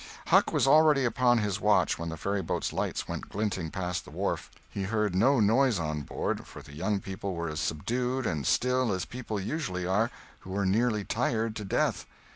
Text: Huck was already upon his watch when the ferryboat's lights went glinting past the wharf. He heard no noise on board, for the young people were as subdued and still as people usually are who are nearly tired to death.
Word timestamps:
Huck 0.29 0.51
was 0.51 0.65
already 0.65 1.05
upon 1.05 1.37
his 1.37 1.61
watch 1.61 1.99
when 1.99 2.09
the 2.09 2.17
ferryboat's 2.17 2.73
lights 2.73 3.07
went 3.07 3.29
glinting 3.29 3.69
past 3.69 4.03
the 4.03 4.09
wharf. 4.09 4.49
He 4.67 4.81
heard 4.85 5.13
no 5.13 5.39
noise 5.39 5.77
on 5.77 6.01
board, 6.01 6.47
for 6.47 6.63
the 6.63 6.73
young 6.73 6.99
people 6.99 7.35
were 7.35 7.49
as 7.51 7.59
subdued 7.59 8.25
and 8.25 8.47
still 8.47 8.91
as 8.93 9.05
people 9.05 9.39
usually 9.39 9.85
are 9.85 10.09
who 10.39 10.55
are 10.57 10.65
nearly 10.65 11.03
tired 11.03 11.55
to 11.57 11.65
death. 11.65 12.07